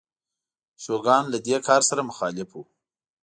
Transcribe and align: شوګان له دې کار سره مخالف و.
شوګان 0.83 1.23
له 1.33 1.37
دې 1.45 1.57
کار 1.67 1.81
سره 1.89 2.01
مخالف 2.09 2.49
و. 2.53 2.63